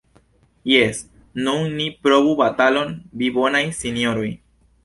Jes, 0.71 1.01
nun 1.49 1.69
ni 1.81 1.87
provu 2.07 2.33
batalon, 2.41 2.97
vi 3.21 3.33
bonaj 3.39 3.65
sinjoroj! 3.83 4.29